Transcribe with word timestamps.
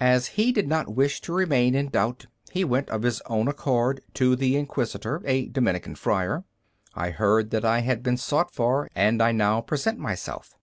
As 0.00 0.40
he 0.40 0.52
did 0.52 0.66
not 0.66 0.88
wish 0.94 1.20
to 1.20 1.34
remain 1.34 1.74
in 1.74 1.90
doubt, 1.90 2.24
he 2.50 2.64
went 2.64 2.88
of 2.88 3.02
his 3.02 3.20
own 3.26 3.46
accord 3.46 4.00
to 4.14 4.34
the 4.34 4.56
Inquisitor, 4.56 5.20
a 5.26 5.48
Dominican 5.48 5.96
friar. 5.96 6.44
"I 6.94 7.10
heard 7.10 7.50
that 7.50 7.66
I 7.66 7.80
had 7.80 8.02
been 8.02 8.16
sought 8.16 8.54
for, 8.54 8.88
and 8.94 9.20
I 9.20 9.32
now 9.32 9.60
present 9.60 9.98
myself." 9.98 10.56